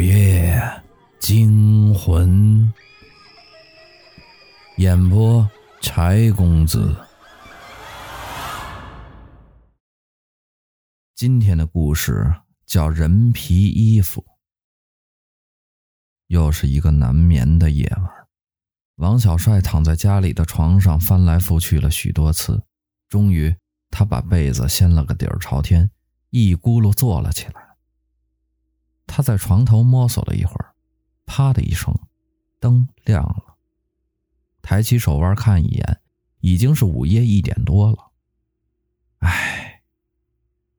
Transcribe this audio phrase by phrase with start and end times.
[0.00, 0.58] 午夜
[1.18, 2.72] 惊魂，
[4.78, 5.46] 演播
[5.82, 6.96] 柴公子。
[11.14, 12.34] 今天的故事
[12.64, 14.22] 叫《人皮衣服》。
[16.28, 18.10] 又是一个难眠的夜晚，
[18.96, 22.64] 王小帅躺在家里的床上翻来覆去了许多次，
[23.10, 23.54] 终于
[23.90, 25.90] 他把被子掀了个底儿朝天，
[26.30, 27.69] 一咕噜坐了起来。
[29.12, 30.72] 他在床头摸索了一会儿，
[31.26, 31.92] 啪的一声，
[32.60, 33.56] 灯亮了。
[34.62, 36.00] 抬起手腕看一眼，
[36.38, 38.12] 已经是午夜一点多了。
[39.18, 39.82] 唉，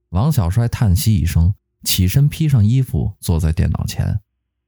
[0.10, 1.54] 王小帅叹息一声，
[1.84, 4.22] 起身披上衣服，坐在电脑前，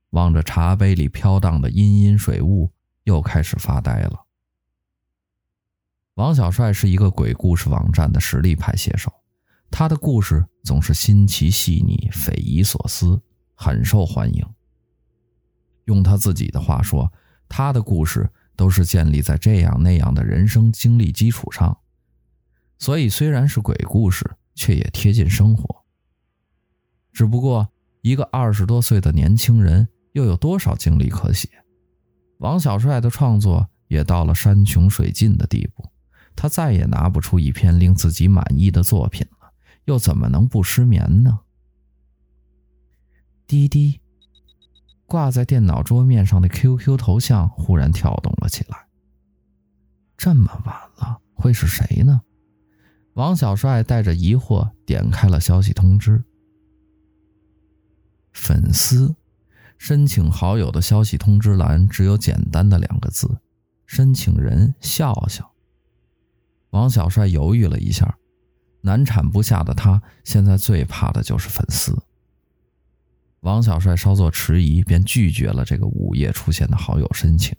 [0.09, 2.69] 望着茶杯里飘荡的阴阴水雾，
[3.05, 4.25] 又开始发呆了。
[6.15, 9.09] 王小帅是一个鬼故事网站的实力派写手，
[9.71, 13.21] 他的故事总是新奇细腻、匪夷所思。
[13.55, 14.45] 很受欢迎。
[15.85, 17.11] 用他自己的话说，
[17.49, 21.77] 他的故事都是建立在这样那样的人生经历基础上，
[22.79, 25.83] 所以虽然是鬼故事，却也贴近生活。
[27.11, 27.67] 只不过，
[28.01, 31.49] 一个二十多岁的年轻人又有多少经历可写？
[32.39, 35.87] 王小帅的创作也到了山穷水尽的地步，
[36.35, 39.51] 他再也拿不出一篇令自己满意的作品了，
[39.85, 41.39] 又怎么能不失眠呢？
[43.53, 44.01] 滴滴，
[45.05, 48.87] 挂在电脑桌面上的 QQ 头像忽然跳动了起来。
[50.17, 52.21] 这么晚了，会是谁呢？
[53.13, 56.23] 王小帅带着疑惑点开了消息通知。
[58.31, 59.15] 粉丝
[59.77, 63.37] 申请好友的消息通知栏只有简单的两个字：
[63.85, 65.53] 申请人笑笑。
[66.71, 68.17] 王小帅犹豫了一下，
[68.81, 71.95] 难产不下的他现在最怕的就是粉丝。
[73.43, 77.53] 王小帅稍作迟疑，便拒绝了这个午夜出现的好友申请。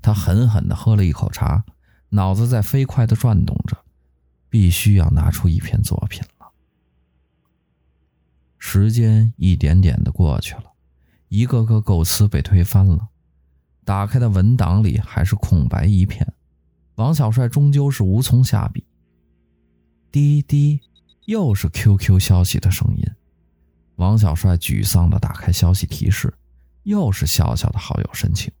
[0.00, 1.64] 他狠狠地喝了一口茶，
[2.10, 3.76] 脑子在飞快地转动着，
[4.48, 6.52] 必须要拿出一篇作品了。
[8.56, 10.74] 时间一点点地过去了，
[11.28, 13.08] 一个个构思被推翻了，
[13.84, 16.32] 打开的文档里还是空白一片。
[16.94, 18.84] 王小帅终究是无从下笔。
[20.12, 20.80] 滴滴，
[21.24, 23.04] 又是 QQ 消息的声音。
[23.96, 26.32] 王小帅沮丧地打开消息提示，
[26.84, 28.52] 又是笑笑的好友申请。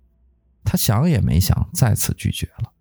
[0.64, 2.72] 他想也没想，再次拒绝了。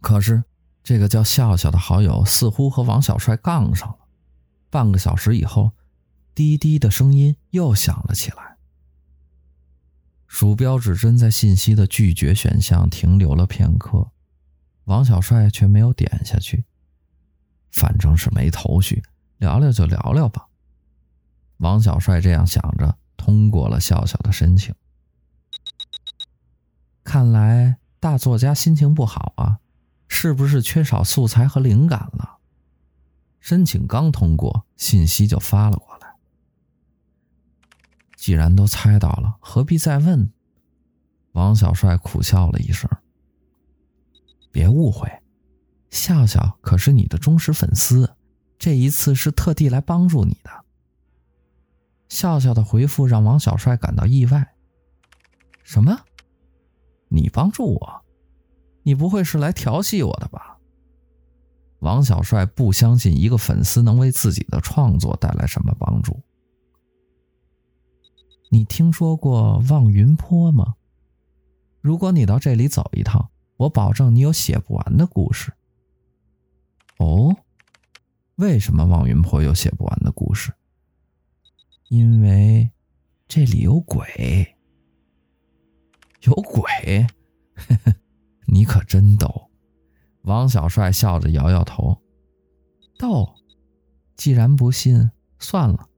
[0.00, 0.44] 可是，
[0.82, 3.98] 这个叫笑笑的好友似乎和王小帅杠上了。
[4.68, 5.72] 半个小时以后，
[6.34, 8.56] 滴滴的声音又响了起来。
[10.26, 14.10] 鼠标指针在信息的拒绝选项停留了片刻，
[14.84, 16.64] 王小帅却没有点下去。
[17.72, 19.02] 反正是没头绪，
[19.38, 20.49] 聊聊就聊聊吧。
[21.60, 24.74] 王小帅这样想着，通过了笑笑的申请。
[27.04, 29.60] 看来大作家心情不好啊，
[30.08, 32.38] 是不是缺少素材和灵感了？
[33.40, 36.14] 申请刚通过，信息就发了过来。
[38.16, 40.32] 既然都猜到了，何必再问？
[41.32, 42.88] 王小帅苦笑了一声。
[44.50, 45.10] 别误会，
[45.90, 48.16] 笑笑可是你的忠实粉丝，
[48.58, 50.64] 这一次是特地来帮助你的。
[52.10, 54.54] 笑笑的回复让王小帅感到意外。
[55.62, 55.98] 什么？
[57.08, 58.04] 你帮助我？
[58.82, 60.58] 你不会是来调戏我的吧？
[61.78, 66.20] 王小帅不相信一个粉丝能为自己的创作带来什么帮助。
[68.50, 70.74] 你听说过望云坡吗？
[71.80, 75.52] 如果你到这里走一趟，我保证你有写不完的故事。
[76.98, 77.34] 哦，
[78.36, 80.52] 为什么望云坡有写不完的故事？
[81.90, 82.70] 因为
[83.26, 84.56] 这里有鬼，
[86.22, 86.62] 有鬼，
[87.56, 87.94] 呵呵，
[88.46, 89.50] 你可真逗。
[90.22, 92.00] 王小帅笑着摇摇头，
[92.96, 93.34] 逗。
[94.16, 95.88] 既然不信，算了。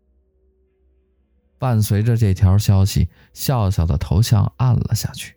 [1.58, 5.36] 伴随着这条消息，笑笑的头像暗了下去。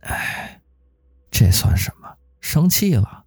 [0.00, 0.62] 哎，
[1.30, 2.16] 这算什么？
[2.40, 3.26] 生气了。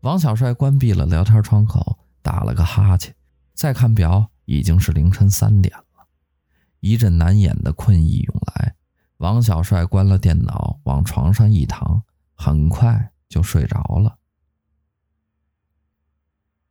[0.00, 3.14] 王小帅关闭了聊天窗口，打了个哈欠，
[3.54, 4.28] 再看表。
[4.50, 6.08] 已经是凌晨三点了，
[6.80, 8.74] 一阵难掩的困意涌来，
[9.18, 12.02] 王小帅关了电脑，往床上一躺，
[12.34, 14.18] 很快就睡着了。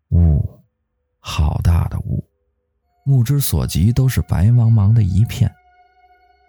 [0.09, 0.59] 雾，
[1.19, 2.29] 好大的雾，
[3.05, 5.49] 目之所及都是白茫茫的一片。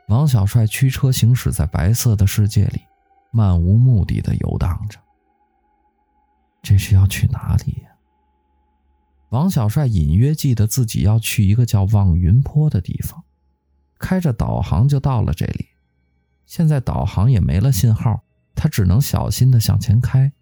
[0.09, 2.81] 王小帅驱车行驶在白色的世界里，
[3.31, 4.99] 漫无目的的游荡着。
[6.61, 7.90] 这是要去哪里呀？
[9.31, 13.25] 王小帅隐约记得自己要去一个叫望云坡的地方，
[13.99, 15.69] 开着导航就到了这里。
[16.47, 18.23] 现在导航也没了信号，
[18.57, 20.33] 他只能小心地向前开。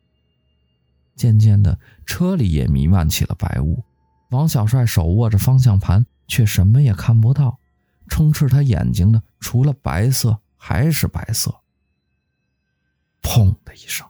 [1.14, 3.84] 渐渐的，车里也弥漫起了白雾。
[4.30, 7.58] 王小帅手握着方向盘，却什么也看不到。
[8.08, 11.54] 充斥他眼睛的，除了白色，还是白色。
[13.20, 14.06] 砰的一声，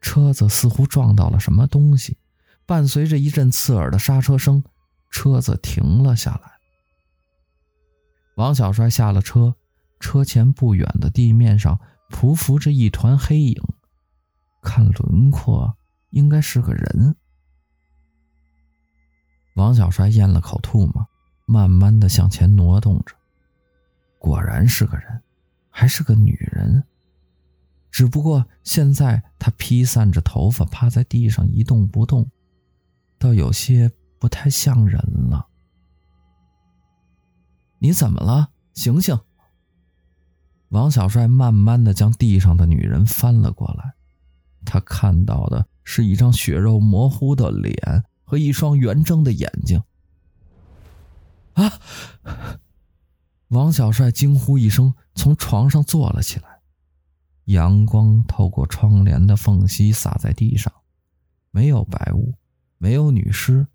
[0.00, 2.16] 车子似乎撞到了什么东西，
[2.70, 4.62] 伴随着一阵刺耳的刹车声，
[5.10, 6.52] 车子停了下来。
[8.36, 9.56] 王小帅下了车，
[9.98, 11.80] 车前不远的地面上
[12.12, 13.60] 匍匐着一团黑影，
[14.62, 15.76] 看轮廓。
[16.10, 17.16] 应该是个人。
[19.56, 21.04] 王小帅咽了口唾沫，
[21.46, 23.16] 慢慢的向前挪动着。
[24.20, 25.22] 果然是个人，
[25.70, 26.84] 还是个女人。
[27.90, 32.30] 只不过现在她披散着头发，趴在地上一动不动，
[33.20, 33.88] 倒有些
[34.18, 34.98] 不太像人
[35.30, 35.46] 了。
[37.78, 38.50] 你怎么了？
[38.74, 39.16] 醒醒！
[40.70, 43.94] 王小帅慢慢的将地上的女人翻了过来，
[44.64, 45.68] 他看到的。
[45.82, 49.82] 是一张血肉模糊的脸和一双圆睁的眼睛。
[51.54, 51.80] 啊！
[53.48, 56.60] 王小帅惊呼一声，从床上坐了起来。
[57.46, 60.72] 阳光透过窗帘的缝隙洒在地上，
[61.50, 62.34] 没有白雾，
[62.82, 63.66] 没有女尸，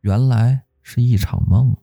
[0.00, 1.76] 原来是一场梦。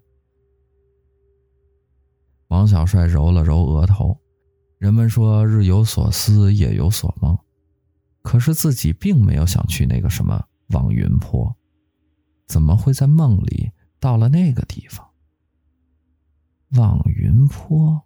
[2.47, 4.19] 王小帅揉了揉额头。
[4.79, 7.37] 人们说，日有所思，夜有所梦。
[8.23, 11.55] 可是自己并没有想去那个什么望云坡，
[12.47, 15.07] 怎么会在梦里到了那个地方？
[16.71, 18.03] 望云坡，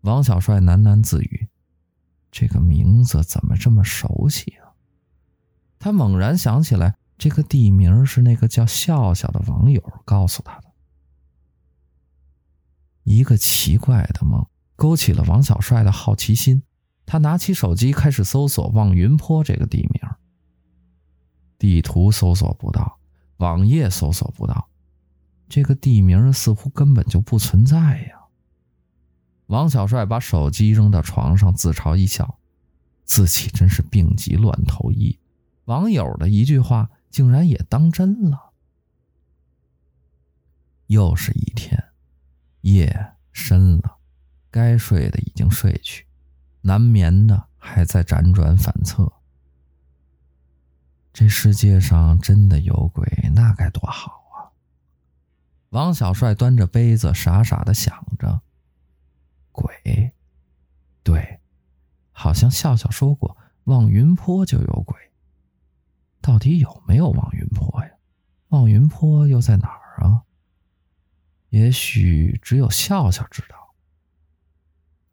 [0.00, 1.48] 王小帅喃喃自语
[2.32, 4.74] ：“这个名字怎么这么熟悉啊？”
[5.78, 10.72] 他猛然想起来，这个地名是那个叫笑笑的网友告诉他的。
[13.04, 16.62] 一个奇怪的梦勾起了王小帅的好奇心。
[17.04, 20.00] 他拿起手机，开始搜索望云坡这个地名。
[21.58, 22.98] 地图搜索不到，
[23.38, 24.68] 网页搜索不到，
[25.48, 28.20] 这个地名似乎根本就不存在呀。
[29.46, 32.38] 王小帅把手机扔到床上，自嘲一笑，
[33.04, 35.18] 自己真是病急乱投医，
[35.64, 38.54] 网友的一句话竟然也当真了。
[40.86, 41.92] 又是一天，
[42.62, 43.98] 夜深了，
[44.50, 46.06] 该睡的已经睡去。
[46.62, 49.12] 难眠的还在辗转反侧。
[51.12, 54.48] 这世界上真的有鬼，那该多好啊！
[55.68, 58.40] 王小帅端着杯子，傻傻的想着。
[59.50, 60.14] 鬼，
[61.02, 61.40] 对，
[62.12, 65.11] 好像笑笑说过，望云坡就有鬼。
[66.22, 67.90] 到底有没有望云坡呀？
[68.48, 70.22] 望云坡又在哪儿啊？
[71.48, 73.74] 也许只有笑笑知道。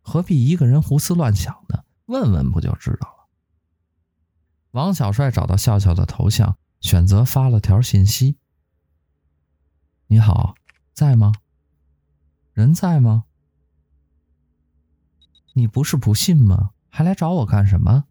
[0.02, 1.84] 何必一个人胡思乱想呢？
[2.06, 3.28] 问问不就知道了。
[4.72, 8.38] 王小帅找到笑笑的头像，选择发了条信息
[10.08, 10.56] ：“你好，
[10.94, 11.34] 在吗？
[12.54, 13.26] 人在吗？
[15.54, 16.72] 你不是不信吗？
[16.90, 18.06] 还来找我干什么？”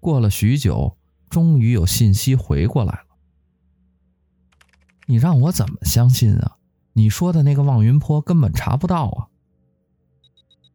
[0.00, 0.96] 过了许久，
[1.34, 3.06] 终于有信息回过来了。
[5.06, 6.58] 你让我怎么相信啊？
[6.92, 9.26] 你说的那个望云坡根本查不到啊！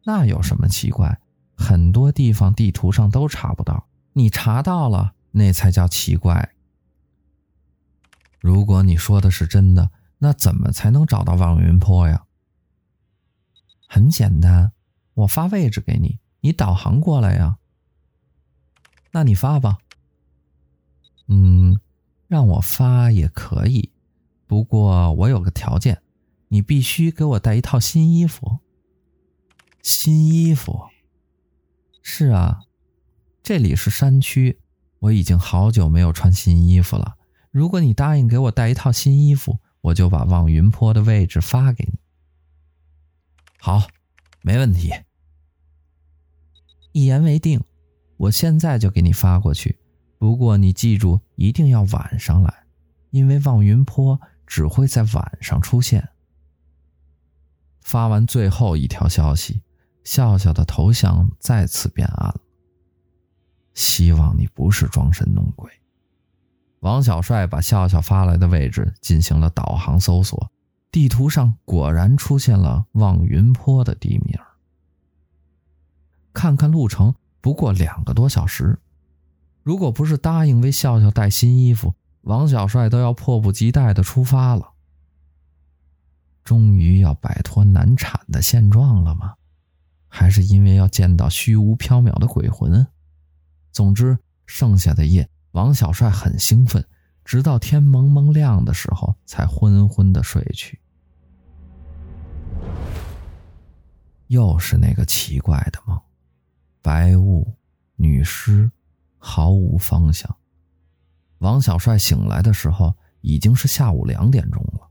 [0.04, 1.18] 那有什么奇怪？
[1.56, 6.54] 很多地方地图上都查不到，你查到了，那才叫奇怪。
[8.38, 12.26] 如果你说的是真的，那怎么才能找到望云坡呀？
[13.88, 14.72] 很简单，
[15.14, 17.56] 我发位置给你，你导航过来呀。
[19.12, 19.78] 那你发吧。
[21.32, 21.78] 嗯，
[22.26, 23.92] 让我发也可以，
[24.48, 26.02] 不过我有个条件，
[26.48, 28.58] 你必须给我带一套新衣服。
[29.80, 30.88] 新衣服，
[32.02, 32.62] 是啊，
[33.44, 34.58] 这里是山区，
[34.98, 37.16] 我已经好久没有穿新衣服了。
[37.50, 41.98] 如果你答应给我带一套新衣服，我就把望云坡的位置发给你。
[43.58, 43.86] 好，
[44.42, 44.92] 没问题，
[46.92, 47.62] 一言为定。
[48.16, 49.79] 我现在就给你发过去。
[50.20, 52.66] 不过你记住，一定要晚上来，
[53.08, 56.10] 因为望云坡只会在晚上出现。
[57.80, 59.62] 发完最后一条消息。
[60.02, 62.40] 笑笑的头像再次变暗了。
[63.74, 65.70] 希望你不是装神弄鬼。
[66.80, 70.50] 王小帅把笑笑发来的位置进行了导航搜索，
[70.90, 74.38] 地图上果然出现了望云坡的地名。
[76.32, 78.78] 看看路程，不过两个多小时。
[79.62, 84.72] 如果不是答应为笑笑带新衣服，王小帅都要迫不及待的出发了。
[86.42, 89.34] 终于要摆脱难产的现状了吗？
[90.08, 92.86] 还是因为要见到虚无缥缈的鬼魂？
[93.70, 96.84] 总之，剩下的夜，王小帅很兴奋，
[97.24, 100.80] 直到天蒙蒙亮的时候，才昏昏的睡去。
[104.26, 106.00] 又是那个奇怪的梦，
[106.82, 107.46] 白雾、
[107.94, 108.70] 女尸，
[109.20, 110.36] 毫无方向。
[111.38, 114.90] 王小帅醒来的时候，已经是下午两点钟了。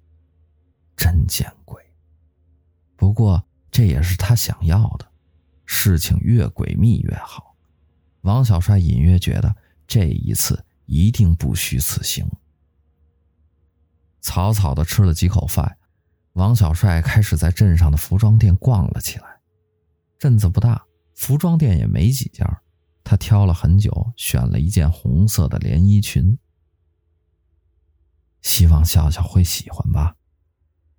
[0.95, 1.83] 真见鬼！
[2.95, 5.12] 不过这也是他想要的，
[5.65, 7.55] 事情越诡秘越好。
[8.21, 9.55] 王小帅隐约觉得
[9.88, 12.29] 这一次一定不虚此行。
[14.21, 15.77] 草草的吃了几口饭，
[16.33, 19.39] 王小帅开始在镇上的服装店逛了起来。
[20.17, 20.83] 镇子不大，
[21.15, 22.62] 服装店也没几家。
[23.10, 26.38] 他挑了很久，选了一件红色的连衣裙。
[28.44, 30.16] 希望笑笑会喜欢吧。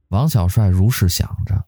[0.09, 1.67] 王小帅如是想着，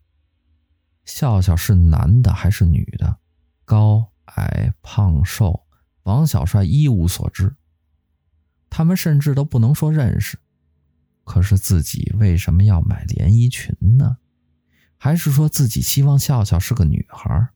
[1.04, 3.20] 笑笑是男的还是女的？
[3.64, 5.64] 高矮胖瘦，
[6.02, 7.54] 王小帅一无所知。
[8.68, 10.40] 他们甚至都不能说认识。
[11.22, 14.16] 可是自己为什么要买连衣裙呢？
[14.98, 17.50] 还是说自己希望笑笑是个女孩？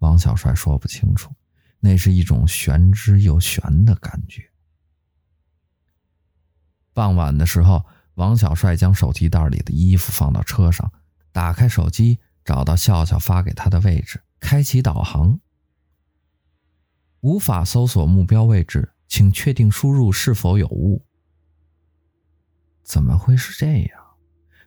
[0.00, 1.34] 王小帅说不清楚，
[1.82, 4.50] 那是一种玄之又玄的感觉。
[6.94, 7.84] 傍晚的时候。
[8.16, 10.92] 王小帅将手提袋里的衣服放到车上，
[11.32, 15.40] 打开手机，找到笑笑发给他的位置，开启导航。
[17.20, 21.06] 无法搜索目标位置，请确定输入是否有误。
[22.84, 24.00] 怎么会是这样？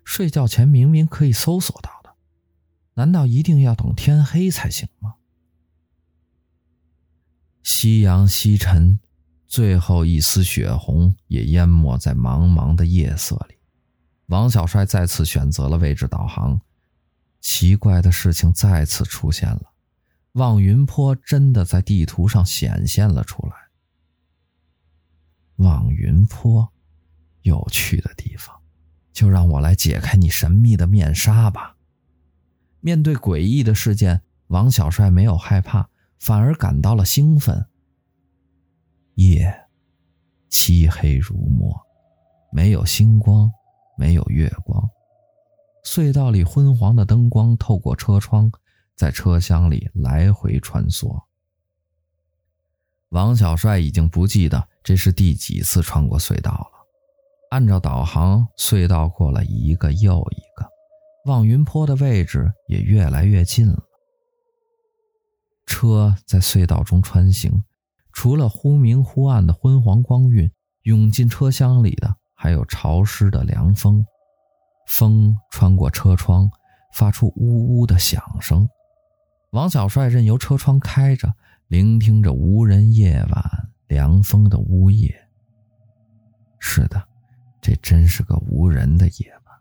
[0.04, 2.16] 睡觉前明明可以搜索到的，
[2.96, 5.18] 难道一定要等天黑才行吗？
[7.66, 9.00] 夕阳西沉。
[9.48, 13.56] 最后一丝血红也淹没在茫茫的夜色里。
[14.28, 16.62] 王小帅再次选择了位置导航，
[17.42, 19.72] 奇怪的事情再次出现了，
[20.34, 23.56] 望云坡真的在地图上显现了出来。
[25.56, 26.72] 望云坡，
[27.42, 28.56] 有趣的地方，
[29.12, 31.76] 就让我来解开你神秘的面纱吧。
[32.80, 37.66] 面对诡异的事件，王小帅没有害怕，反而感到了兴奋。
[39.16, 39.68] 夜，
[40.50, 41.74] 漆黑如墨，
[42.52, 43.52] 没有星光，
[43.98, 44.90] 没有月光。
[45.84, 48.52] 隧道里昏黄的灯光透过车窗，
[48.96, 51.22] 在车厢里来回穿梭。
[53.10, 56.88] 王小帅已经不记得这是第几次穿过隧道了。
[57.52, 60.68] 按照导航，隧道过了一个又一个，
[61.26, 63.85] 望云坡的位置也越来越近了。
[65.86, 67.64] 车在隧道中穿行。
[68.12, 70.50] 除了忽明忽暗的昏黄光晕，
[70.84, 74.04] 涌进车厢里的还有潮湿的凉风，
[74.88, 76.50] 风穿过车窗，
[76.94, 78.68] 发出呜呜的响声。
[79.52, 81.32] 王小帅任由车窗开着，
[81.68, 85.14] 聆听着无人夜晚凉风的呜咽。
[86.60, 87.08] 是的，
[87.62, 89.56] 这真是个无人的夜晚。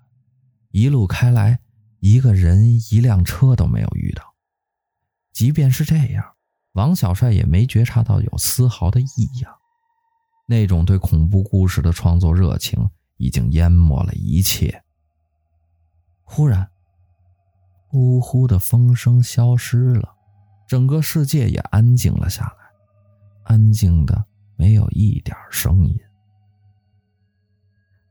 [0.71, 1.59] 一路开来，
[2.01, 4.34] 一个人、一辆车都没有遇到。
[5.35, 6.25] 即便是这样。
[6.73, 9.53] 王小帅也没觉察到有丝毫的异样，
[10.47, 14.83] 那种对恐怖故事的创作热情已经淹没了一切。
[16.25, 16.69] 忽然，
[17.89, 20.17] 呼呼的风声消失了，
[20.67, 22.65] 整个世界也安静了下来，
[23.45, 24.25] 安静的
[24.57, 25.97] 没有一点声音。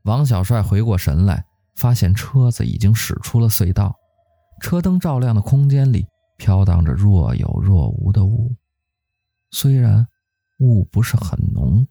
[0.04, 1.44] 王小帅回过神来，
[1.76, 3.94] 发现车子已经驶出了隧道，
[4.62, 6.06] 车灯照亮的空间里。
[6.36, 8.54] 飘荡着若有若无的雾，
[9.50, 10.06] 虽然
[10.58, 11.86] 雾不是很浓，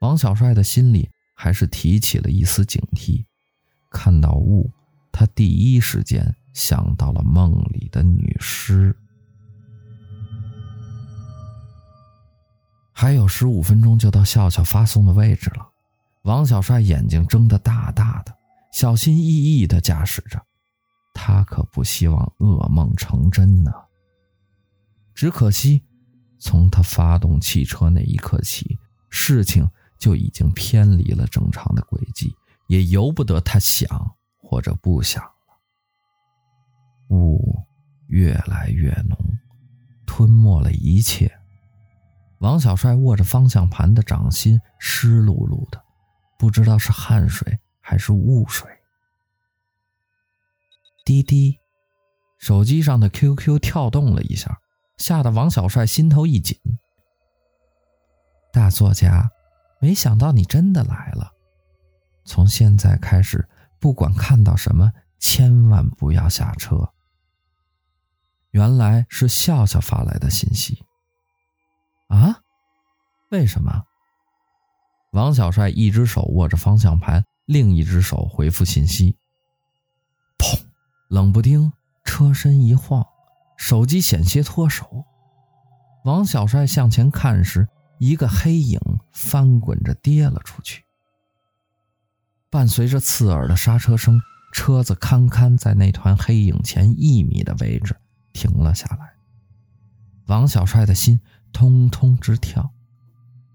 [0.00, 3.24] 王小帅的心里还是提起了一丝警惕。
[3.90, 4.70] 看到雾，
[5.10, 8.96] 他第一时间想到了梦里的女尸。
[12.92, 15.68] 还有十五分钟就到笑笑发送的位置了，
[16.22, 18.32] 王小帅眼睛睁得大大的，
[18.72, 20.40] 小心翼翼地驾驶着。
[21.12, 23.72] 他可不希望噩梦成真呢。
[25.14, 25.82] 只可惜，
[26.38, 28.78] 从他发动汽车那一刻起，
[29.10, 32.34] 事情就已经偏离了正常的轨迹，
[32.66, 35.30] 也由不得他想或者不想了。
[37.10, 37.58] 雾
[38.08, 39.16] 越来越浓，
[40.06, 41.30] 吞没了一切。
[42.38, 45.80] 王小帅握着方向盘的掌心湿漉漉的，
[46.38, 48.68] 不知道是汗水还是雾水。
[51.04, 51.58] 滴滴，
[52.38, 54.60] 手机上的 QQ 跳动了一下，
[54.96, 56.58] 吓得王小帅心头一紧。
[58.52, 59.30] 大作家，
[59.80, 61.32] 没想到你真的来了。
[62.24, 63.48] 从现在开始，
[63.80, 66.92] 不管看到什么，千万不要下车。”
[68.52, 70.84] 原来是笑笑发来的信息。
[72.08, 72.40] 啊？
[73.30, 73.84] 为什么？
[75.12, 79.16] 王小帅一只手握着方向盘，另一只手回复信息。
[80.38, 80.60] 砰！
[81.12, 81.70] 冷不丁，
[82.04, 83.06] 车身一晃，
[83.58, 85.04] 手机险些脱手。
[86.06, 88.80] 王小帅向前看时，一个黑影
[89.12, 90.84] 翻滚着跌了出去。
[92.48, 94.22] 伴随着刺耳的刹车声，
[94.54, 97.94] 车子堪堪在那团黑影前一米的位置
[98.32, 99.12] 停了下来。
[100.28, 101.20] 王小帅的心
[101.52, 102.70] 通通直跳。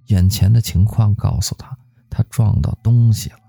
[0.06, 1.76] 眼前的情况告诉他，
[2.08, 3.40] 他撞到东西了。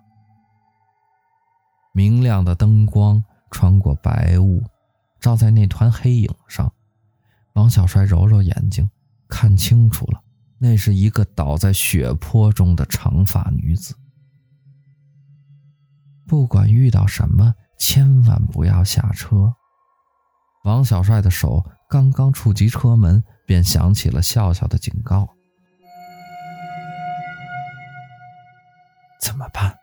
[1.93, 4.63] 明亮的灯光穿过白雾，
[5.21, 6.73] 照在那团黑影上。
[7.55, 8.89] 王小帅揉揉眼睛，
[9.29, 10.23] 看清楚了，
[10.59, 13.95] 那是一个倒在血泊中的长发女子。
[16.27, 19.55] 不管遇到什么，千万不要下车。
[20.65, 25.29] 王小帅的手刚刚触及车门，便响起了笑笑的警告。
[29.21, 29.78] 怎么办？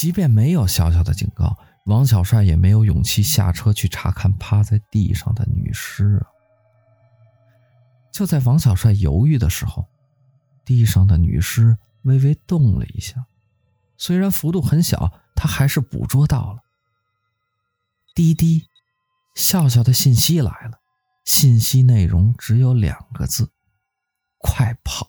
[0.00, 6.24] 即便没有笑笑的警告，王小帅也没有勇气下车去查看趴在地上的女尸啊。
[8.10, 9.86] 就在王小帅犹豫的时候，
[10.64, 13.26] 地上的女尸微微动了一下，
[13.98, 16.60] 虽然幅度很小，他还是捕捉到了。
[18.14, 18.64] 滴滴，
[19.34, 20.80] 笑笑的信息来了，
[21.26, 23.50] 信息内容只有两个字：
[24.38, 25.06] 快跑。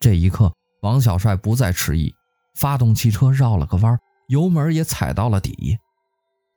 [0.00, 0.54] 这一刻。
[0.80, 2.14] 王小帅不再迟疑，
[2.60, 3.98] 发动汽车绕了个弯，
[4.28, 5.78] 油门也踩到了底。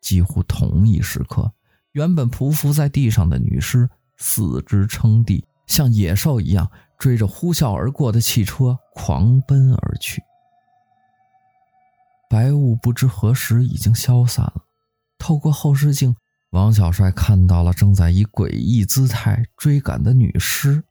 [0.01, 1.50] 几乎同一时刻，
[1.93, 6.69] 原本匍匐在地上的女尸四肢撑地，像野兽一样
[7.00, 10.22] 追着呼啸而过的汽车狂奔而去。
[12.29, 14.65] 白雾不知何时已经消散了，
[15.17, 16.13] 透过后视镜，
[16.50, 20.83] 王小帅看到了正在以诡异姿态追赶的女尸。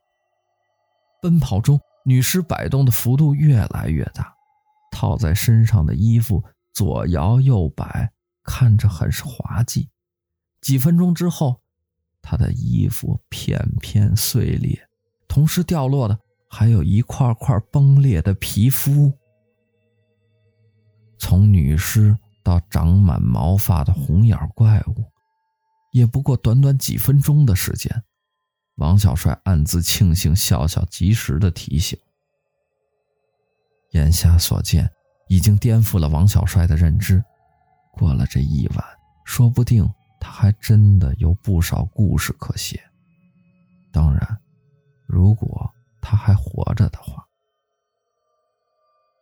[1.20, 1.78] 奔跑中。
[2.04, 4.34] 女尸摆动的幅度越来越大，
[4.92, 8.12] 套在身上的衣服左摇右摆，
[8.44, 9.88] 看着很是滑稽。
[10.60, 11.60] 几分钟之后，
[12.20, 14.80] 他的衣服片片碎裂，
[15.26, 16.16] 同时掉落的
[16.48, 19.12] 还有一块块崩裂的皮肤。
[21.18, 25.04] 从女尸到长满毛发的红眼怪物，
[25.92, 28.04] 也不过短短几分钟的时间。
[28.76, 31.98] 王小帅暗自庆幸笑笑及时的提醒。
[33.92, 34.90] 眼下所见
[35.28, 37.22] 已经颠覆了王小帅的认知。
[37.92, 38.84] 过了这一晚，
[39.24, 39.88] 说不定
[40.20, 42.82] 他还真的有不少故事可写。
[43.90, 44.38] 当然，
[45.06, 47.24] 如果他还活着的话。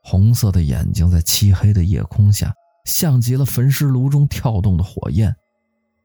[0.03, 2.55] 红色的眼睛在漆黑的夜空下，
[2.87, 5.35] 像极了焚尸炉中跳动的火焰，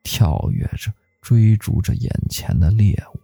[0.03, 3.19] 跳跃着追逐着眼前的猎物。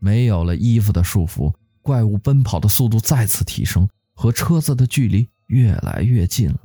[0.00, 1.54] 没有了衣服的束缚，
[1.86, 6.58] 怪物奔跑的速度再次提升，和车子的距离越来越近了。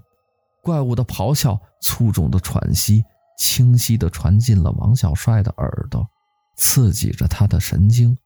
[0.64, 3.04] 怪物的咆哮、粗重的喘息，
[3.38, 6.10] 清晰地传进了王小帅的耳朵，
[6.58, 8.18] 刺激着他的神经。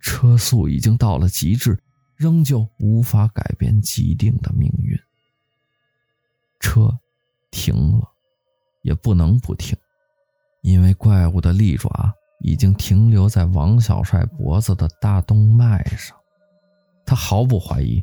[0.00, 1.80] 车速已经到了极致，
[2.16, 4.98] 仍旧无法改变既定的命运。
[6.58, 6.98] 车
[7.52, 8.10] 停了，
[8.82, 9.78] 也不能不停，
[10.62, 12.12] 因为怪物的利爪。
[12.40, 16.16] 已经停留在王小帅脖子的大动脉上，
[17.04, 18.02] 他毫不怀疑，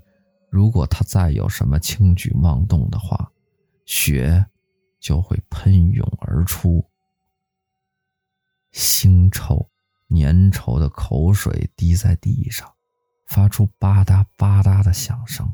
[0.50, 3.32] 如果他再有什么轻举妄动的话，
[3.86, 4.46] 血
[5.00, 6.86] 就会喷涌而出。
[8.74, 9.70] 腥臭、
[10.10, 12.72] 粘稠的口水滴在地上，
[13.26, 15.52] 发出吧嗒吧嗒的响声。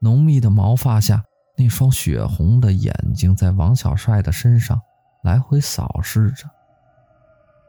[0.00, 1.24] 浓密的毛发下，
[1.58, 4.80] 那双血红的眼睛在王小帅的身上
[5.22, 6.48] 来回扫视着。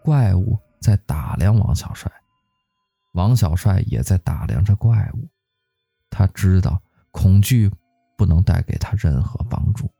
[0.08, 2.10] 怪物在打量王小帅，
[3.12, 5.28] 王小帅也在打量着怪物。
[6.10, 7.70] 他知道恐惧
[8.18, 9.92] 不能带给他任何帮助，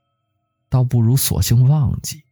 [0.70, 2.24] 倒不如索性忘记。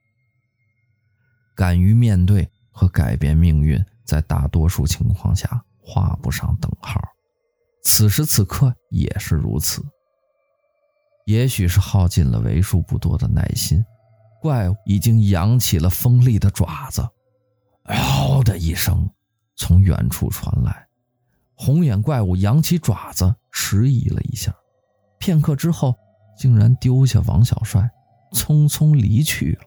[1.54, 7.02] 敢于面对和改变命运，在大多数情况下画不上等号。
[7.84, 9.86] 此时此刻也是如此。
[11.26, 13.84] 也许是耗尽了为数不多的耐心，
[14.42, 17.06] 怪物已经扬起了锋利的爪子。
[17.86, 19.10] 嗷的一声
[19.56, 20.88] 从远处传来，
[21.56, 24.56] 红眼怪物扬起爪子，迟疑了一下，
[25.20, 25.96] 片刻之后，
[26.38, 27.90] 竟然丢下王小帅，
[28.32, 29.62] 匆匆离去了。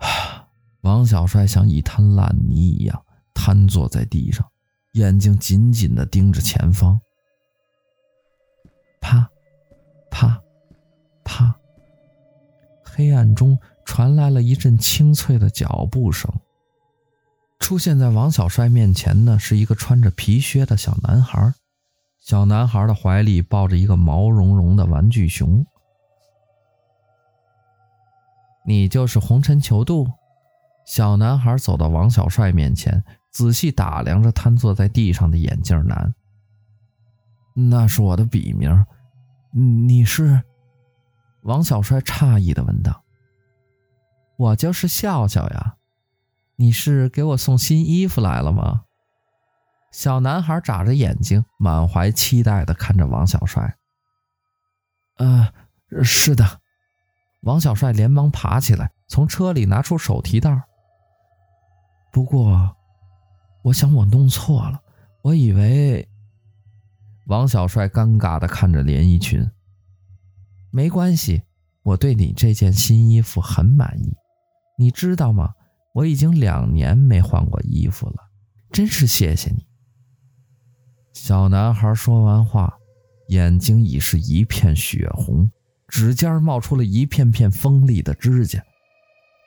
[0.82, 4.46] 王小帅像一滩烂泥一样瘫坐在地上，
[4.92, 7.00] 眼睛紧紧地盯着前方。
[9.00, 9.30] 啪，
[10.10, 10.42] 啪，
[11.24, 11.54] 啪，
[12.82, 13.58] 黑暗中
[13.90, 16.32] 传来了一阵清脆的脚步声。
[17.58, 21.52] 出现在王小帅面前的是一个穿着皮靴的小男孩，
[22.20, 25.66] 小男孩的怀里抱着一个毛茸茸的玩具熊。
[28.64, 30.06] 你就是红尘求渡？
[30.86, 36.14] 小男孩走到王小帅面前，仔细打量着瘫坐在地上的眼镜男。
[37.54, 38.86] 那是我的笔名。
[39.50, 40.40] 你是？
[41.42, 43.02] 王小帅诧异地问道。
[44.40, 45.76] 我就是笑笑呀。
[46.56, 48.84] 你是给我送新衣服来了吗？
[49.92, 53.76] 小男孩眨着眼睛，满怀期待的看着王小帅。
[55.18, 55.52] 呃，
[56.02, 56.60] 是的。
[57.42, 60.62] 王小帅连忙爬起来，从车里拿出手提袋。
[62.10, 62.74] 不过，
[63.64, 64.80] 我想我弄错了，
[65.20, 66.08] 我以为……
[67.26, 69.50] 王小帅尴尬的看着连衣裙。
[70.70, 71.42] 没关系，
[71.82, 74.16] 我对你这件新衣服很满意，
[74.80, 75.52] 你知道吗？
[75.92, 78.14] 我已经两年没换过衣服了，
[78.72, 79.66] 真是谢谢你。
[81.12, 82.78] 小男孩说完话，
[83.28, 85.50] 眼睛已是一片血红，
[85.86, 88.64] 指尖冒出了一片片锋利的指甲，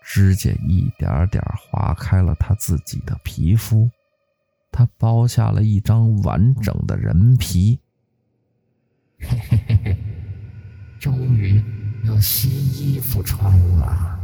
[0.05, 3.89] 指甲一点点划开了他自己的皮肤，
[4.71, 7.79] 他剥下了一张完整的人皮。
[9.17, 9.97] 嘿嘿嘿嘿，
[10.99, 11.63] 终于
[12.03, 14.19] 有新衣服穿了。